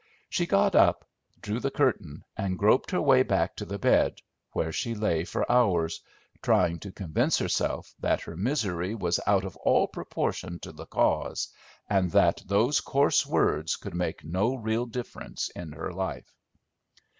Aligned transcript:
She 0.29 0.47
got 0.47 0.73
up, 0.73 1.07
drew 1.43 1.59
the 1.59 1.69
curtain, 1.69 2.23
and 2.35 2.57
groped 2.57 2.89
her 2.89 2.99
way 2.99 3.21
back 3.21 3.55
to 3.57 3.65
the 3.65 3.77
bed, 3.77 4.15
where 4.51 4.71
she 4.71 4.95
lay 4.95 5.25
for 5.25 5.45
hours, 5.51 6.01
trying 6.41 6.79
to 6.79 6.91
convince 6.91 7.37
herself 7.37 7.93
that 7.99 8.21
her 8.21 8.35
misery 8.35 8.95
was 8.95 9.19
out 9.27 9.45
of 9.45 9.55
all 9.57 9.85
proportion 9.87 10.57
to 10.61 10.71
the 10.71 10.87
cause, 10.87 11.49
and 11.87 12.09
that 12.13 12.41
those 12.47 12.81
coarse 12.81 13.27
words 13.27 13.75
could 13.75 13.93
make 13.93 14.23
no 14.23 14.55
real 14.55 14.87
difference 14.87 15.49
in 15.55 15.71
her 15.73 15.93
life. 15.93 16.33